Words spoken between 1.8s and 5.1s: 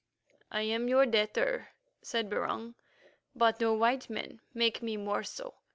said Barung, "but, O White Men, make me